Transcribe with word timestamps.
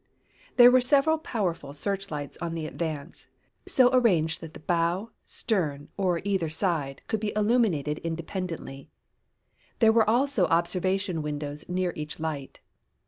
There 0.55 0.71
were 0.71 0.81
several 0.81 1.19
powerful 1.19 1.73
searchlights 1.73 2.35
on 2.41 2.55
the 2.55 2.65
Advance, 2.65 3.27
so 3.67 3.91
arranged 3.93 4.41
that 4.41 4.55
the 4.55 4.59
bow, 4.59 5.11
stern 5.27 5.89
or 5.95 6.21
either 6.23 6.49
side 6.49 7.03
could 7.05 7.19
be 7.19 7.31
illuminated 7.35 7.99
independently. 7.99 8.89
There 9.77 9.91
were 9.93 10.09
also 10.09 10.45
observation 10.47 11.21
windows 11.21 11.65
near 11.69 11.93
each 11.95 12.19
light. 12.19 12.61